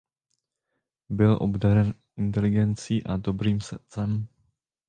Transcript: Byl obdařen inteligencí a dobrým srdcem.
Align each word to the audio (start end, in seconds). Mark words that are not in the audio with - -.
Byl 1.09 1.37
obdařen 1.41 1.93
inteligencí 2.17 3.03
a 3.03 3.17
dobrým 3.17 3.61
srdcem. 3.61 4.27